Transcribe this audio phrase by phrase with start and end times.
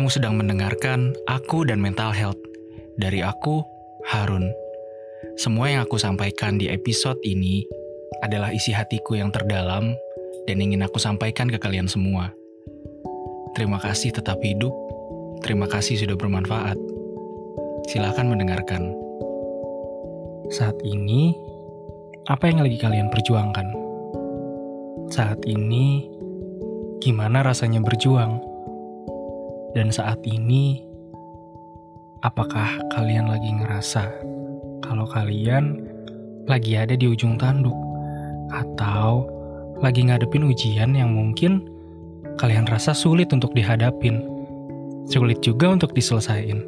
[0.00, 2.40] Kamu sedang mendengarkan Aku dan Mental Health.
[2.96, 3.60] Dari aku,
[4.08, 4.48] Harun.
[5.36, 7.68] Semua yang aku sampaikan di episode ini
[8.24, 9.92] adalah isi hatiku yang terdalam
[10.48, 12.32] dan ingin aku sampaikan ke kalian semua.
[13.52, 14.72] Terima kasih tetap hidup.
[15.44, 16.80] Terima kasih sudah bermanfaat.
[17.92, 18.96] Silahkan mendengarkan.
[20.48, 21.36] Saat ini,
[22.24, 23.68] apa yang lagi kalian perjuangkan?
[25.12, 26.08] Saat ini,
[27.04, 28.49] gimana rasanya berjuang?
[29.70, 30.82] Dan saat ini,
[32.26, 34.02] apakah kalian lagi ngerasa
[34.82, 35.78] kalau kalian
[36.50, 37.76] lagi ada di ujung tanduk
[38.50, 39.30] atau
[39.78, 41.70] lagi ngadepin ujian yang mungkin
[42.42, 44.26] kalian rasa sulit untuk dihadapin,
[45.06, 46.66] sulit juga untuk diselesaikan?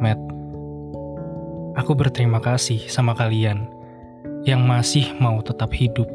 [0.00, 0.16] Matt,
[1.76, 3.68] aku berterima kasih sama kalian
[4.48, 6.08] yang masih mau tetap hidup,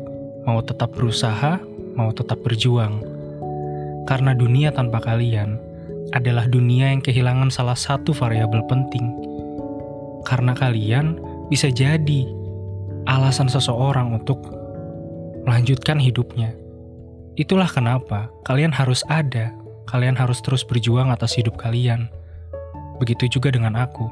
[0.49, 1.61] mau tetap berusaha,
[1.93, 3.18] mau tetap berjuang
[4.05, 5.59] karena dunia tanpa kalian
[6.13, 9.09] adalah dunia yang kehilangan salah satu variabel penting.
[10.25, 11.17] Karena kalian
[11.49, 12.29] bisa jadi
[13.09, 14.41] alasan seseorang untuk
[15.45, 16.53] melanjutkan hidupnya.
[17.39, 19.55] Itulah kenapa kalian harus ada,
[19.87, 22.11] kalian harus terus berjuang atas hidup kalian.
[22.99, 24.05] Begitu juga dengan aku.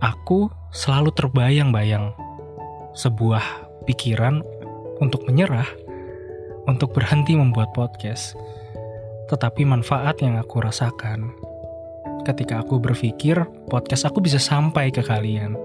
[0.00, 2.14] Aku selalu terbayang-bayang
[2.96, 3.42] sebuah
[3.84, 4.40] pikiran
[5.02, 5.66] untuk menyerah
[6.66, 8.36] untuk berhenti membuat podcast.
[9.30, 11.30] Tetapi manfaat yang aku rasakan
[12.26, 13.40] ketika aku berpikir
[13.72, 15.56] podcast aku bisa sampai ke kalian,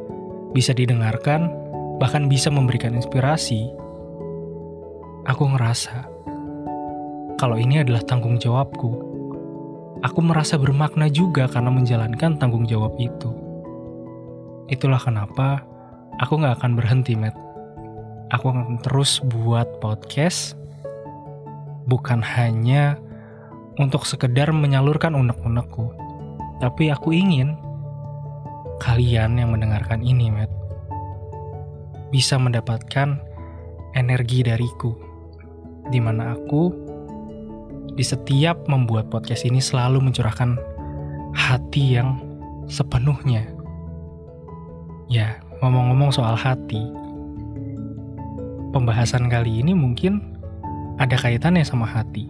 [0.56, 1.52] bisa didengarkan,
[2.00, 3.68] bahkan bisa memberikan inspirasi.
[5.26, 6.06] Aku ngerasa
[7.36, 9.16] kalau ini adalah tanggung jawabku.
[10.06, 13.34] Aku merasa bermakna juga karena menjalankan tanggung jawab itu.
[14.70, 15.66] Itulah kenapa
[16.22, 17.34] aku gak akan berhenti, Matt.
[18.32, 20.56] Aku akan terus buat podcast
[21.86, 22.98] bukan hanya
[23.78, 25.92] untuk sekedar menyalurkan unek-unekku,
[26.64, 27.58] tapi aku ingin
[28.80, 30.52] kalian yang mendengarkan ini, Matt,
[32.12, 33.20] bisa mendapatkan
[33.96, 34.96] energi dariku,
[35.92, 36.72] di mana aku
[37.96, 40.60] di setiap membuat podcast ini selalu mencurahkan
[41.32, 42.20] hati yang
[42.68, 43.48] sepenuhnya.
[45.08, 46.82] Ya, ngomong-ngomong soal hati,
[48.76, 50.35] pembahasan kali ini mungkin
[51.00, 52.28] ada kaitannya sama hati.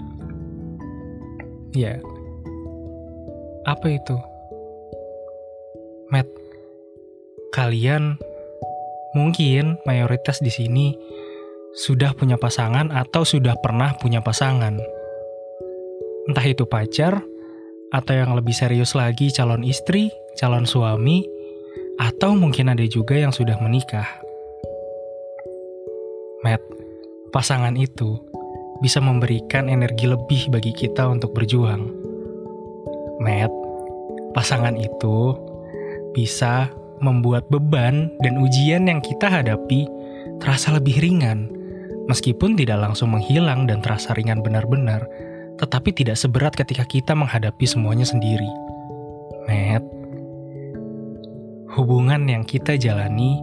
[1.75, 1.99] Ya.
[3.65, 4.17] Apa itu?
[6.13, 6.29] Matt,
[7.51, 8.21] kalian
[9.17, 10.93] mungkin mayoritas di sini
[11.75, 14.79] sudah punya pasangan atau sudah pernah punya pasangan.
[16.25, 17.21] Entah itu pacar,
[17.93, 21.23] atau yang lebih serius lagi calon istri, calon suami,
[21.95, 24.07] atau mungkin ada juga yang sudah menikah.
[26.43, 26.61] Matt,
[27.31, 28.19] pasangan itu
[28.83, 31.87] bisa memberikan energi lebih bagi kita untuk berjuang.
[33.23, 33.51] Matt,
[34.35, 35.35] pasangan itu
[36.11, 36.67] bisa
[36.99, 39.87] membuat beban dan ujian yang kita hadapi
[40.39, 41.47] terasa lebih ringan,
[42.07, 45.07] meskipun tidak langsung menghilang dan terasa ringan benar-benar,
[45.59, 48.47] tetapi tidak seberat ketika kita menghadapi semuanya sendiri.
[49.47, 49.83] Matt,
[51.75, 53.39] hubungan yang kita jalani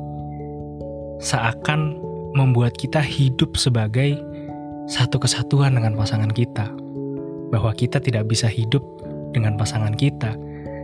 [1.23, 2.01] seakan
[2.33, 4.19] membuat kita hidup sebagai
[4.93, 6.69] satu kesatuan dengan pasangan kita,
[7.49, 8.85] bahwa kita tidak bisa hidup
[9.33, 10.37] dengan pasangan kita,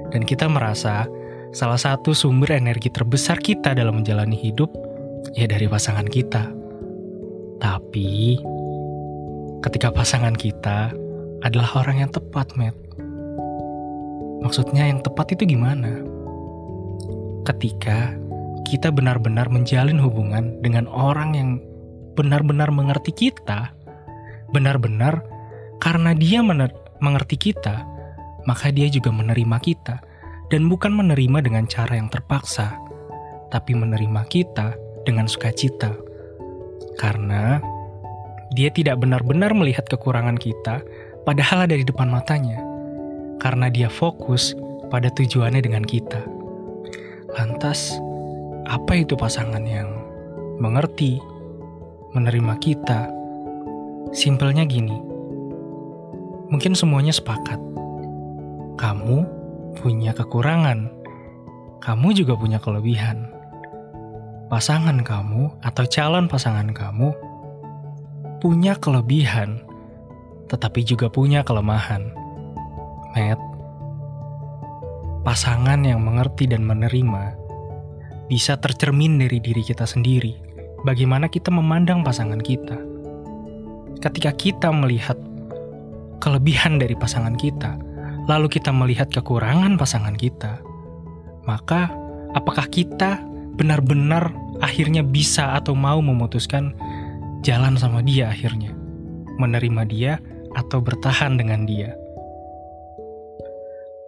[0.08, 1.04] dan kita merasa
[1.52, 4.72] salah satu sumber energi terbesar kita dalam menjalani hidup
[5.36, 6.48] ya dari pasangan kita.
[7.60, 8.40] Tapi
[9.60, 10.88] ketika pasangan kita
[11.44, 12.76] adalah orang yang tepat, Matt.
[14.40, 16.00] Maksudnya yang tepat itu gimana?
[17.44, 18.16] Ketika
[18.64, 21.50] kita benar-benar menjalin hubungan dengan orang yang
[22.14, 23.70] benar-benar mengerti kita,
[24.50, 25.22] benar-benar
[25.78, 26.42] karena dia
[26.98, 27.86] mengerti kita,
[28.48, 30.02] maka dia juga menerima kita,
[30.48, 32.74] dan bukan menerima dengan cara yang terpaksa,
[33.52, 35.94] tapi menerima kita dengan sukacita,
[36.98, 37.62] karena
[38.56, 40.80] dia tidak benar-benar melihat kekurangan kita,
[41.28, 42.58] padahal ada di depan matanya,
[43.38, 44.56] karena dia fokus
[44.88, 46.24] pada tujuannya dengan kita.
[47.36, 47.94] Lantas,
[48.66, 49.92] apa itu pasangan yang
[50.58, 51.20] mengerti,
[52.16, 53.17] menerima kita?
[54.08, 54.96] Simpelnya gini,
[56.48, 57.60] mungkin semuanya sepakat.
[58.80, 59.16] Kamu
[59.76, 60.88] punya kekurangan,
[61.84, 63.28] kamu juga punya kelebihan.
[64.48, 67.12] Pasangan kamu atau calon pasangan kamu
[68.40, 69.60] punya kelebihan,
[70.48, 72.08] tetapi juga punya kelemahan.
[73.12, 73.40] Matt,
[75.20, 77.36] pasangan yang mengerti dan menerima
[78.24, 80.32] bisa tercermin dari diri kita sendiri.
[80.80, 82.88] Bagaimana kita memandang pasangan kita
[83.98, 85.18] ketika kita melihat
[86.22, 87.78] kelebihan dari pasangan kita,
[88.30, 90.62] lalu kita melihat kekurangan pasangan kita,
[91.46, 91.90] maka
[92.34, 93.22] apakah kita
[93.58, 94.30] benar-benar
[94.62, 96.74] akhirnya bisa atau mau memutuskan
[97.42, 98.74] jalan sama dia akhirnya?
[99.38, 100.12] Menerima dia
[100.54, 101.94] atau bertahan dengan dia?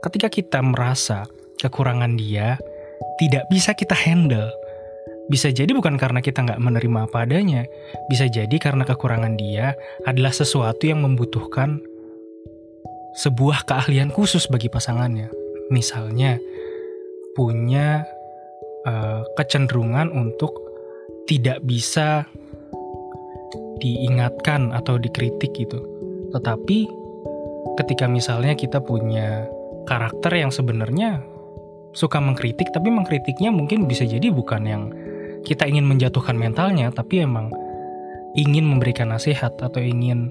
[0.01, 1.29] Ketika kita merasa
[1.61, 2.57] kekurangan dia
[3.21, 4.49] tidak bisa kita handle,
[5.31, 7.63] bisa jadi bukan karena kita nggak menerima apa adanya,
[8.11, 11.79] bisa jadi karena kekurangan dia adalah sesuatu yang membutuhkan
[13.15, 15.31] sebuah keahlian khusus bagi pasangannya.
[15.71, 16.35] Misalnya,
[17.39, 18.03] punya
[18.91, 20.51] uh, kecenderungan untuk
[21.31, 22.27] tidak bisa
[23.79, 25.79] diingatkan atau dikritik gitu.
[26.35, 26.79] Tetapi
[27.79, 29.47] ketika misalnya kita punya
[29.87, 31.23] karakter yang sebenarnya
[31.95, 34.91] suka mengkritik, tapi mengkritiknya mungkin bisa jadi bukan yang
[35.45, 37.51] kita ingin menjatuhkan mentalnya, tapi emang
[38.39, 40.31] ingin memberikan nasihat atau ingin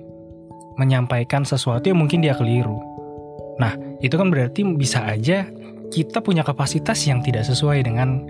[0.80, 2.80] menyampaikan sesuatu yang mungkin dia keliru.
[3.60, 5.44] Nah, itu kan berarti bisa aja
[5.92, 8.24] kita punya kapasitas yang tidak sesuai dengan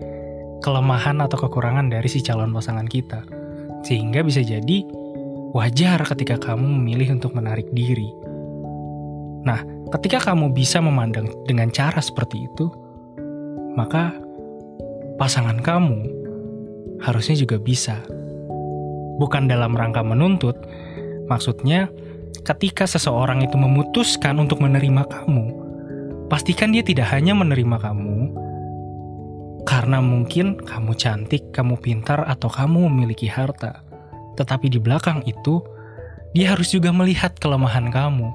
[0.66, 3.22] kelemahan atau kekurangan dari si calon pasangan kita.
[3.86, 4.84] Sehingga bisa jadi
[5.54, 8.10] wajar ketika kamu memilih untuk menarik diri.
[9.46, 9.64] Nah,
[9.96, 12.68] ketika kamu bisa memandang dengan cara seperti itu,
[13.78, 14.12] maka
[15.16, 16.19] pasangan kamu
[17.04, 18.04] harusnya juga bisa.
[19.20, 20.56] Bukan dalam rangka menuntut,
[21.28, 21.92] maksudnya
[22.48, 25.46] ketika seseorang itu memutuskan untuk menerima kamu,
[26.32, 28.50] pastikan dia tidak hanya menerima kamu
[29.68, 33.86] karena mungkin kamu cantik, kamu pintar, atau kamu memiliki harta.
[34.34, 35.62] Tetapi di belakang itu,
[36.34, 38.34] dia harus juga melihat kelemahan kamu.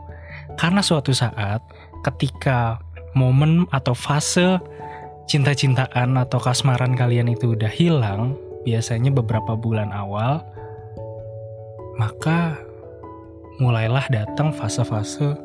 [0.54, 1.58] Karena suatu saat,
[2.06, 2.78] ketika
[3.18, 4.62] momen atau fase
[5.26, 10.44] cinta-cintaan atau kasmaran kalian itu udah hilang, biasanya beberapa bulan awal,
[12.00, 12.58] maka
[13.62, 15.38] mulailah datang fase-fase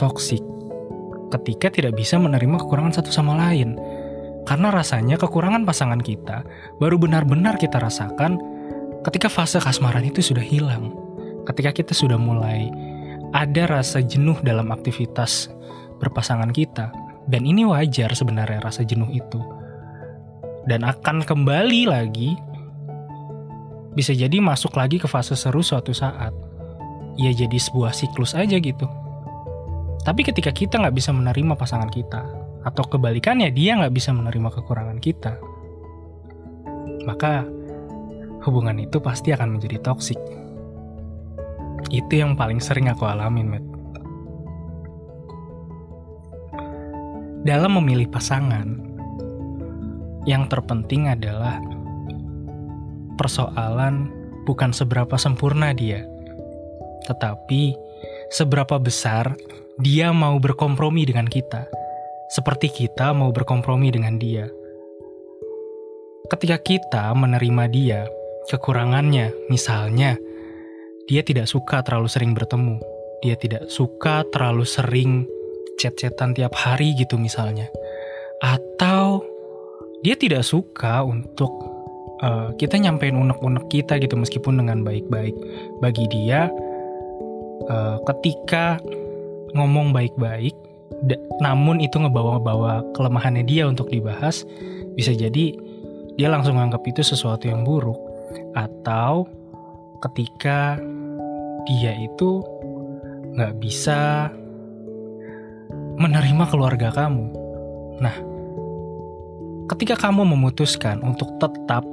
[0.00, 0.40] toksik
[1.28, 3.76] ketika tidak bisa menerima kekurangan satu sama lain.
[4.48, 6.40] Karena rasanya kekurangan pasangan kita
[6.80, 8.40] baru benar-benar kita rasakan
[9.04, 10.96] ketika fase kasmaran itu sudah hilang.
[11.44, 12.72] Ketika kita sudah mulai
[13.36, 15.52] ada rasa jenuh dalam aktivitas
[16.00, 16.88] berpasangan kita.
[17.28, 19.40] Dan ini wajar sebenarnya rasa jenuh itu.
[20.64, 22.32] Dan akan kembali lagi
[23.92, 26.32] bisa jadi masuk lagi ke fase seru suatu saat.
[27.20, 28.88] Ya jadi sebuah siklus aja gitu.
[30.02, 32.24] Tapi ketika kita nggak bisa menerima pasangan kita,
[32.64, 35.36] atau kebalikannya dia nggak bisa menerima kekurangan kita,
[37.04, 37.46] maka
[38.44, 40.18] hubungan itu pasti akan menjadi toksik.
[41.88, 43.77] Itu yang paling sering aku alamin, Matt.
[47.48, 48.76] Dalam memilih pasangan,
[50.28, 51.56] yang terpenting adalah
[53.16, 54.12] persoalan
[54.44, 56.04] bukan seberapa sempurna dia,
[57.08, 57.72] tetapi
[58.28, 59.32] seberapa besar
[59.80, 61.64] dia mau berkompromi dengan kita,
[62.28, 64.52] seperti kita mau berkompromi dengan dia.
[66.28, 68.04] Ketika kita menerima dia,
[68.52, 70.20] kekurangannya, misalnya,
[71.08, 72.76] dia tidak suka terlalu sering bertemu,
[73.24, 75.24] dia tidak suka terlalu sering
[75.78, 77.70] chat-chatan tiap hari gitu misalnya,
[78.42, 79.22] atau
[80.02, 81.50] dia tidak suka untuk
[82.22, 85.34] uh, kita nyampein unek-unek kita gitu meskipun dengan baik-baik.
[85.82, 86.50] Bagi dia
[87.70, 88.78] uh, ketika
[89.56, 90.54] ngomong baik-baik
[91.38, 94.42] namun itu ngebawa-bawa kelemahannya dia untuk dibahas
[94.98, 95.54] bisa jadi
[96.18, 97.98] dia langsung anggap itu sesuatu yang buruk.
[98.58, 99.30] Atau
[100.02, 100.78] ketika
[101.66, 102.42] dia itu
[103.38, 104.30] nggak bisa
[105.98, 107.26] menerima keluarga kamu
[107.98, 108.16] nah
[109.68, 111.84] ketika kamu memutuskan untuk tetap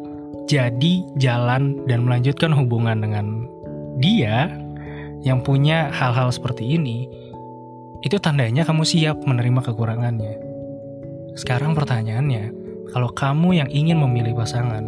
[0.46, 3.50] jadi jalan dan melanjutkan hubungan dengan
[3.98, 4.54] dia
[5.26, 7.10] yang punya hal-hal seperti ini,
[8.06, 10.38] itu tandanya kamu siap menerima kekurangannya.
[11.34, 12.54] Sekarang pertanyaannya,
[12.94, 14.86] kalau kamu yang ingin memilih pasangan,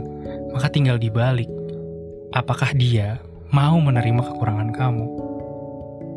[0.53, 1.49] maka tinggal dibalik.
[2.37, 3.17] Apakah dia
[3.49, 5.26] mau menerima kekurangan kamu?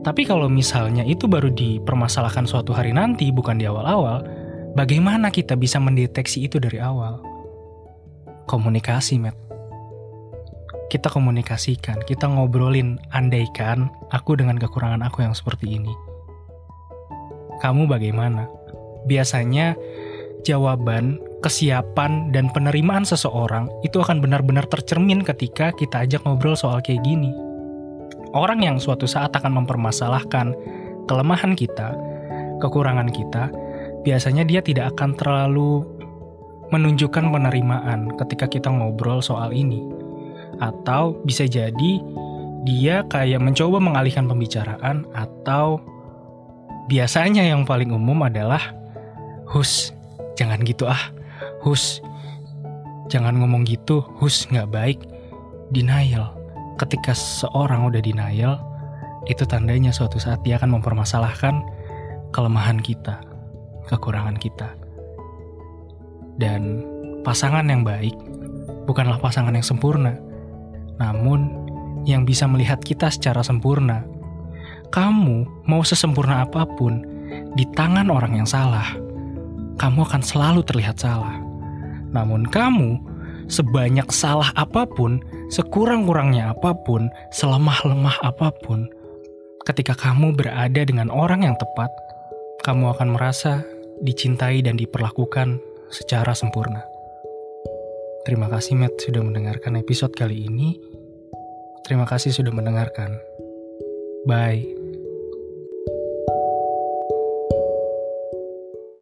[0.01, 4.25] Tapi kalau misalnya itu baru dipermasalahkan suatu hari nanti, bukan di awal-awal,
[4.73, 7.31] bagaimana kita bisa mendeteksi itu dari awal?
[8.51, 9.39] komunikasi, Matt.
[10.91, 15.95] Kita komunikasikan, kita ngobrolin, andaikan aku dengan kekurangan aku yang seperti ini.
[17.63, 18.51] Kamu bagaimana?
[19.07, 19.79] Biasanya
[20.43, 27.07] jawaban, kesiapan, dan penerimaan seseorang itu akan benar-benar tercermin ketika kita ajak ngobrol soal kayak
[27.07, 27.31] gini.
[28.31, 30.55] Orang yang suatu saat akan mempermasalahkan
[31.11, 31.99] kelemahan kita,
[32.63, 33.51] kekurangan kita,
[34.07, 35.83] biasanya dia tidak akan terlalu
[36.71, 39.83] menunjukkan penerimaan ketika kita ngobrol soal ini.
[40.63, 41.99] Atau bisa jadi
[42.63, 45.83] dia kayak mencoba mengalihkan pembicaraan atau
[46.87, 48.63] biasanya yang paling umum adalah
[49.51, 49.91] hus,
[50.39, 51.11] jangan gitu ah.
[51.61, 52.01] Hus,
[53.13, 54.01] jangan ngomong gitu.
[54.23, 54.99] Hus nggak baik.
[55.75, 56.40] Denial.
[56.81, 58.57] Ketika seorang udah denial,
[59.29, 61.61] itu tandanya suatu saat dia akan mempermasalahkan
[62.33, 63.21] kelemahan kita,
[63.93, 64.73] kekurangan kita.
[66.41, 66.81] Dan
[67.21, 68.17] pasangan yang baik
[68.89, 70.17] bukanlah pasangan yang sempurna,
[70.97, 71.53] namun
[72.09, 74.09] yang bisa melihat kita secara sempurna.
[74.89, 77.05] Kamu mau sesempurna apa pun,
[77.61, 78.89] di tangan orang yang salah,
[79.77, 81.37] kamu akan selalu terlihat salah.
[82.11, 83.10] Namun kamu,
[83.51, 88.87] sebanyak salah apa pun, sekurang-kurangnya apa pun, selemah-lemah apa pun,
[89.69, 91.91] ketika kamu berada dengan orang yang tepat,
[92.65, 93.67] kamu akan merasa
[94.01, 95.61] dicintai dan diperlakukan
[95.93, 96.87] secara sempurna.
[98.25, 100.77] Terima kasih Matt sudah mendengarkan episode kali ini.
[101.85, 103.17] Terima kasih sudah mendengarkan.
[104.29, 104.80] Bye.